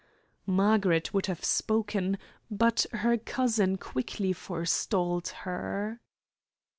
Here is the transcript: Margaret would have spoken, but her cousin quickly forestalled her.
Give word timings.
Margaret 0.47 1.13
would 1.13 1.27
have 1.27 1.43
spoken, 1.43 2.17
but 2.49 2.87
her 2.91 3.19
cousin 3.19 3.77
quickly 3.77 4.33
forestalled 4.33 5.27
her. 5.27 6.01